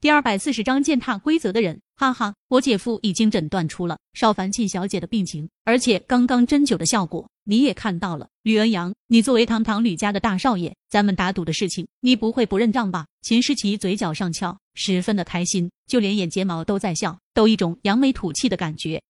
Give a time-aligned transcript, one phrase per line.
[0.00, 8.26] 第二百四十章践踏规则的人，哈哈，我姐夫已经诊断出了邵凡沁小姐的病情，而且刚刚针灸的效果你也看到了。
[8.42, 13.06] 吕恩阳，你作为堂堂吕家的大少爷，咱们打赌的事情，你不会不认账吧？
[13.20, 19.02] 秦诗琪嘴角上翘，十分的开心，就连眼睫毛都在笑，都一种扬眉吐气的感觉。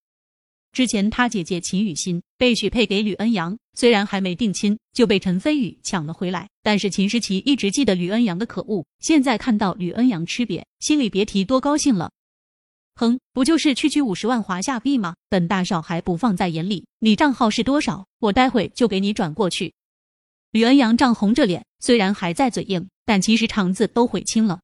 [0.73, 6.47] 之前他姐姐秦雨欣被许配给吕恩阳，虽然还没定亲，就被陈飞宇抢了回来。
[6.63, 12.11] 但是秦诗琪一直记得吕恩阳的可恶，现在看到吕恩阳吃瘪，心里别提多高兴了。
[12.97, 15.15] 哼，不就是区区五十万华夏币吗？
[15.31, 16.85] 本大少还不放在眼里。
[16.99, 18.07] 你账号是多少？
[18.19, 19.73] 我待会就给你转过去。
[20.51, 24.61] 吕恩阳涨红着脸，虽然还在嘴硬，但其实肠子都悔青了。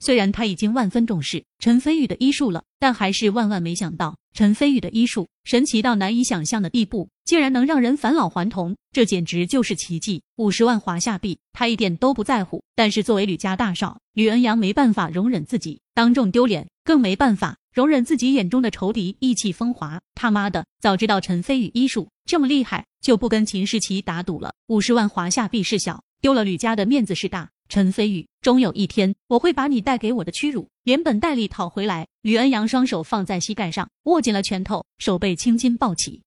[0.00, 10.22] 虽然他已经万分重视陈飞宇的医术了，但还是万万没想到陈飞宇的医术神奇到难以想象的地步，竟然能让人返老还童，这简直就是奇迹！
[10.36, 12.62] 五十万华夏币，他一点都不在乎。
[12.76, 20.00] 但是作为吕家大少，吕恩阳没办法容忍自己当众丢脸，更没办法容忍自己眼中的仇敌意气风华。
[20.14, 24.54] 他妈的，早知道陈飞宇医术这么厉害，就不跟秦世奇打赌了。
[24.68, 27.50] 五十万华夏币是小，丢了吕家的面子是大。
[27.68, 32.08] 陈飞宇，终有一天我会把你带给我的屈辱连本带利讨回来。
[32.22, 36.22] 吕恩阳双手放在膝盖上，握紧了拳头，手背青筋暴起。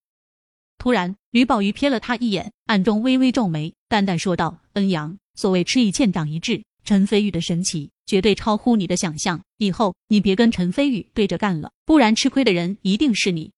[0.77, 9.41] 突然，吕宝玉瞥了他一眼，暗中微微皱眉，淡淡说道：“恩阳，所谓吃一堑长一智，陈飞宇的神奇绝对超乎你的想象。
[9.57, 13.51] 以后你别跟陈飞宇对着干了，不然吃亏的人一定是你。”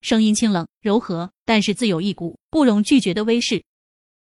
[0.00, 3.64] 声音清冷柔和，但是自有一股不容拒绝的威势。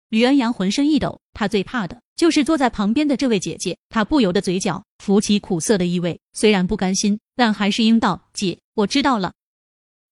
[0.10, 2.03] 吕恩阳浑身一抖，他最怕的。
[2.16, 9.33] 就是坐在旁边的这位姐姐，她不由得嘴角浮起苦涩的意味，虽然不甘心，但还是应道：“姐，我知道了。”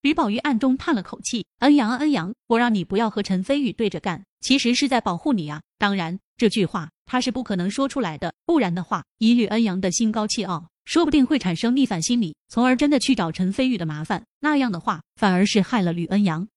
[0.02, 5.62] 吕宝玉暗中叹了口气：“恩阳，恩阳，我让你不要和陈飞宇对着干，其实是在保护你啊。
[5.78, 14.24] 当然，这句话他是不可能说出来的，不然的话，以吕恩阳的心高气傲，说不定会产生逆反心理，从而真的去找陈飞宇的麻烦。
[14.40, 16.48] 那样的话，反而是害了吕恩阳。”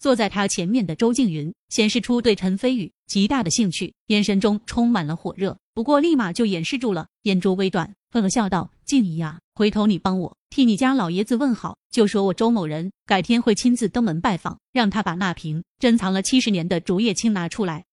[0.00, 17.84] 坐在他前面的周静云显示出对陈飞宇极大的兴趣，眼神中充满了火热，不过立马就掩饰住了，眼珠微转，呵呵笑道：“静怡啊，回头你帮我替你家老爷子问好，就说我周某人改天会亲自登门拜访，让他把那瓶珍藏了七十年的竹叶青拿出来。”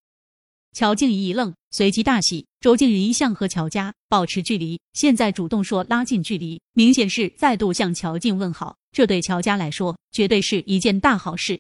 [0.74, 2.46] 乔静怡一愣，随即大喜。
[2.60, 11.60] 周静云一向和乔家保持距离，现在主动说拉近距离，明显是再度向乔静问好，这对乔家来说绝对是一件大好事。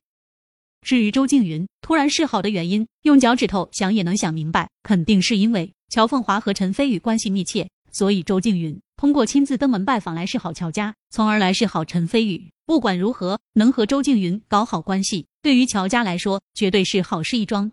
[0.82, 12.50] 至于周静云突然示好的原因，用脚趾头想也能想明白，肯定是因为乔凤华和陈飞宇关系密切，所以周静云通过亲自登门拜访来示好乔家，从而来示好陈飞宇。
[12.66, 17.72] 不管如何，能和周静云搞好关系，对于乔家来说绝对是好事一桩。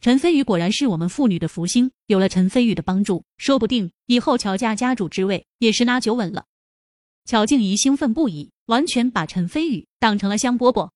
[0.00, 6.46] 陈飞宇果然是我们父女的福星，有了陈飞宇的帮助，说不定以后乔家家主之位也是拿九稳了。
[7.24, 10.90] 乔静怡兴奋不已，完全把陈飞宇当成了香饽饽。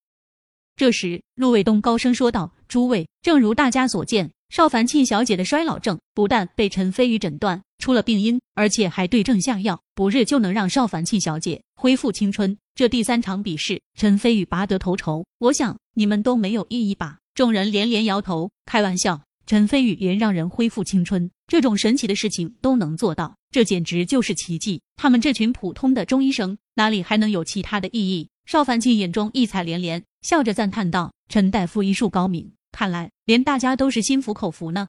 [0.76, 12.58] 这时，陆卫东高声说道：“诸位，正如大家所见，邵凡沁小姐的衰老症不但被陈飞宇诊断出了病因，而且还对症下药，不日就能让邵凡沁小姐恢复青春。
[12.74, 24.82] 这第三场比试，陈飞宇拔得头筹，我想你们都没有异议吧？”众人连连摇头：“开玩笑，陈飞宇连让人恢复青春这种神奇的事情都能做到，这简直就是奇迹。
[24.96, 30.04] 他们这群普通的中医生哪里还能有其他的意义？”邵凡沁眼中异彩连连。
[30.22, 34.88] 笑着赞叹道：“陈大夫医术高明，看来连大家都是心服口服呢。”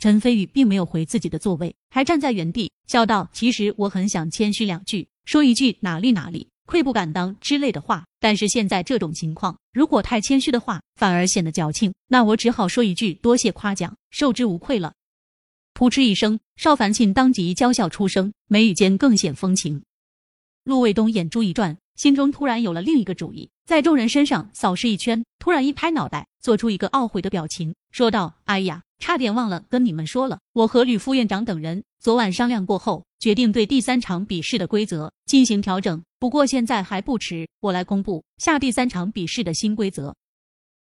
[0.00, 11.92] 陈飞宇并没有回自己的座位，还站在原地笑道：“其实我很想谦虚两句，说一句哪里哪里愧不敢当之类的话，但是现在这种情况，如果太谦虚的话，反而显得矫情。
[12.06, 14.94] 那我只好说一句多谢夸奖，受之无愧了。”
[15.74, 19.82] 噗嗤一声，邵凡沁当即娇笑出声，眉宇间更显风情。
[20.64, 21.76] 陆卫东眼珠一转。
[21.98, 36.00] 心中突然有了另一个主意，在众人身上扫视一圈，突然一拍脑袋，做出一个懊悔的表情，说道：“哎呀，差点忘了跟你们说了，我和吕副院长等人昨晚商量过后，决定对第三场比试的规则进行调整。
[36.20, 40.14] 不过现在还不迟，我来公布下第三场比试的新规则。”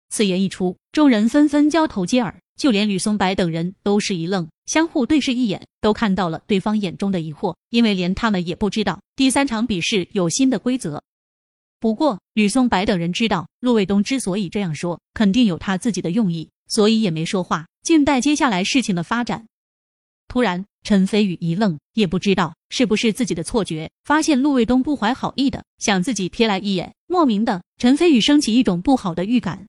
[0.09, 11.03] 此言一出，众人纷纷交头接耳，就连吕松白等人都是一愣，相互对视一眼，都看到了对方眼中的疑惑，因为连他们也不知道第三场比试有新的规则。
[11.81, 19.49] 不过，吕松白等人知道陆卫东之所以这样说，肯定有他自己的用意，所以也没说话，静待接下来事情的发展。
[20.29, 29.67] 突然，陈飞宇一愣，也不知道是不是自己的错觉，发现陆卫东不怀好意的向自己瞥来一眼，莫名的，陈飞宇升起一种不好的预感。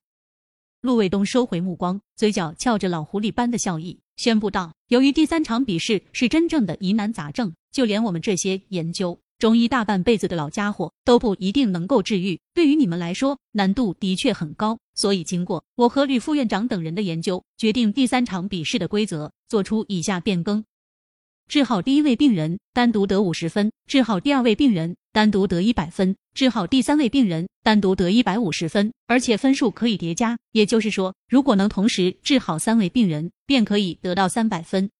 [0.84, 12.38] 陆卫东收回目光，嘴角翘着老狐狸般的笑意，宣布道：“由于第三场比试是真正的疑难杂症，就连我们这些研究中医大半辈子的老家伙都不一定能够治愈。
[12.52, 14.78] 对于你们来说，难度的确很高。
[14.94, 20.62] 所以，经过我和吕副院长等人的研究，决定第三场比试的规则做出以下变更：
[21.48, 30.36] 治好第一位病人单独得五十分，治好第二位病人单独得一百分。”治好第三位病人，单独得一百五十分，而且分数可以叠加。
[30.50, 34.90] 也就是说，如果能同时治好三位病人，便可以得到三百分。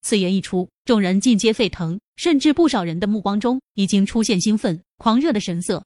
[0.00, 5.84] 此言一出，众人尽皆沸腾，甚至不少人的目光中已经出现兴奋、狂热的神色。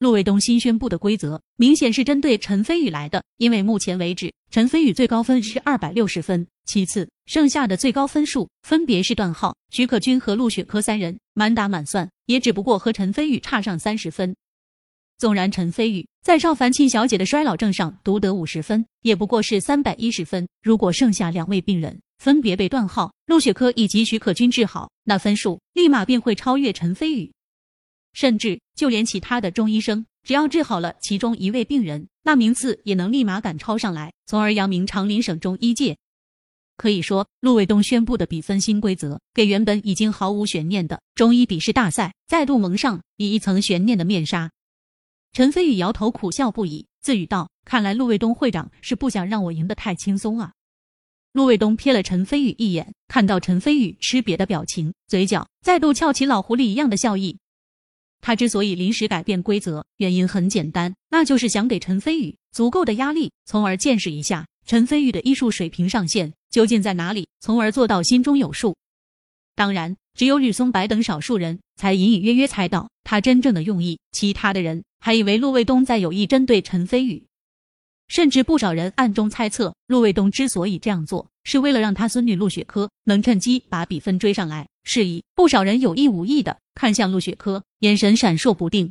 [0.00, 14.34] 陆卫东新宣布的规则，明显是针对陈飞宇来的，因为目前为止，陈飞宇最高分是二百六十分，其次剩下的最高分数分别是段浩、徐可君和陆雪珂三人，满打满算也只不过和陈飞宇差上三十分。
[15.18, 20.48] 纵然陈飞宇在邵凡庆小姐的衰老症上独得五十分，也不过是三百一十分。
[20.62, 27.30] 如果剩下两位病人分别被段浩、陆雪珂以及徐可君治好，那分数立马便会超越陈飞宇。
[28.12, 35.96] 甚至就连其他的中医生，只要治好了其中一位病人，那名次也能立马赶超上来，从而扬名长林省中医界。
[36.76, 44.50] 可以说，陆卫东宣布的比分新规则，给原本已经毫无悬念的中医笔试大赛再度蒙上以一层悬念的面纱。
[45.32, 50.52] 陈飞宇摇头苦笑不已，自语道：“看来陆卫东会长是不想让我赢得太轻松啊。”
[51.32, 57.38] 陆卫东瞥了陈飞宇一眼，看到陈飞宇吃瘪的表情，嘴角再度翘起老狐狸一样的笑意。
[58.20, 68.76] 他之所以临时改变规则，原因很简单，那就是想给陈飞宇足够的压力，从而见识一下陈飞宇的艺术水平上限究竟在哪里，从而做到心中有数。
[69.54, 77.26] 当然，只有吕松白等少数人才隐隐约约猜到他真正的用意，其他的人还以为陆卫东在有意针对陈飞宇，
[78.10, 84.66] 甚至不少人暗中猜测，陆卫东之所以这样做，是为了让他孙女陆雪珂能趁机把比分追上来。
[84.82, 88.90] 是以，不少人有意无意的看向陆雪珂，眼神闪烁不定。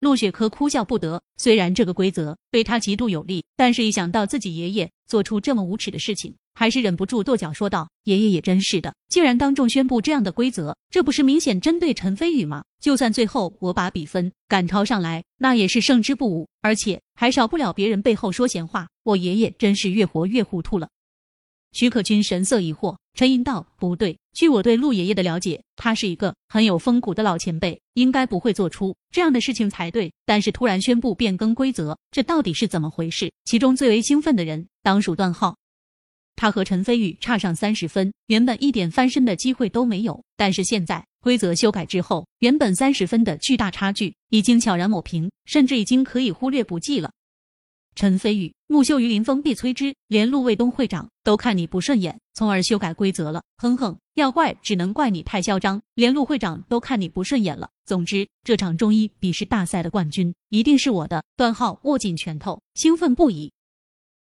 [0.00, 12.62] 陆雪珂哭笑不得，虽然这个规则对他极度有利，但是一想到自己爷爷做出这么无耻的事情，还是忍不住跺脚说道：“爷爷也真是的，竟然当众宣布这样的规则，这不是明显针对陈飞宇吗？
[12.82, 18.86] 就算最后我把比分赶超上来，那也是胜之不武，而且还少不了别人背后说闲话。
[19.04, 20.90] 我爷爷真是越活越糊涂了。”
[21.72, 30.12] 徐可君神色疑惑，沉吟道：“不对，据我对陆爷爷的了解，他是一个很有风骨的老前辈，应该不会做出这样的事情才对。
[30.26, 35.56] 但是突然宣布变更规则，这到底是怎么回事？”其中最为兴奋的人当属段浩，
[36.40, 40.24] 他和陈飞宇差上三十分，原本一点翻身的机会都没有。
[40.38, 47.12] 但是现在规则修改之后，原本三十分的巨大差距已经悄然抹平，甚至已经可以忽略不计了。
[47.94, 49.94] 陈飞宇木秀于林，风必摧之。
[50.08, 53.42] 连陆卫东会长都看你不顺眼，从而修改规则了。
[53.58, 55.82] 哼哼，要怪只能怪你太嚣张。
[55.94, 57.68] 连陆会长都看你不顺眼了。
[57.84, 61.22] 总之，这场中医笔试大赛的冠军一定是我的。
[61.36, 63.52] 段浩握紧拳头，兴奋不已。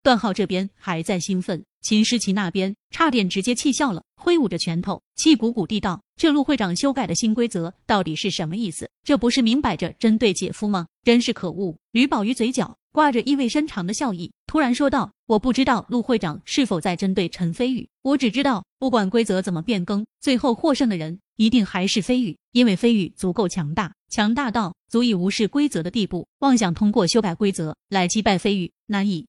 [0.03, 8.88] 段浩这边还在兴奋，秦诗琪那边差点直接气笑了，挥舞着拳头，气鼓鼓地道：“这陆会长修改的新规则到底是什么意思？
[9.02, 10.87] 这不是明摆着针对姐夫吗？
[11.02, 12.79] 真是可恶！”吕宝玉嘴角。
[12.93, 26.29] 挂着意味深长的笑意，突然说道：“我不知道陆会长是否在针对陈飞宇，我只知道，不管规则怎么变更，最后获胜的人一定还是飞宇，因为飞宇足够强大，强大到足以无视规则的地步。
[26.41, 29.27] 妄想通过修改规则来击败飞宇，难以。”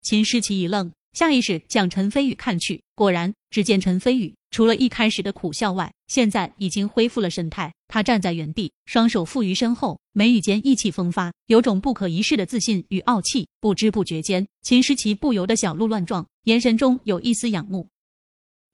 [0.00, 0.92] 秦诗琪一愣。
[1.16, 7.72] 下意识向陈飞宇看去，果然，只见陈飞宇除了一开始的苦笑外，现在已经恢复了神态。
[7.88, 13.48] 他站在原地，双手负于身后，眉宇间意气风发，有种不可一世的自信与傲气。
[13.62, 17.88] 不知不觉间，秦诗琪不由得小鹿乱撞，眼神中有一丝仰慕。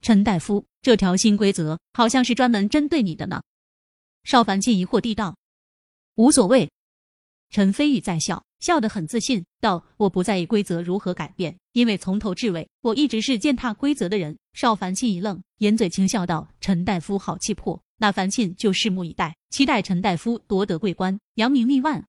[0.01, 3.41] 陈大夫，这条新规则好像是专门针对你的呢。
[4.25, 5.37] 邵凡进疑惑地道
[6.15, 6.69] ：“无所谓。”
[7.53, 8.43] 陈飞宇在笑。
[8.59, 22.03] 笑得很自信，道：“我不在意规则如何改变，因为从头至尾，我一直是践踏规则的人。”邵凡沁一愣，掩嘴轻笑道：“陈大夫好气魄。”那樊沁就拭目以待，期待陈大夫夺得桂冠，扬名立万。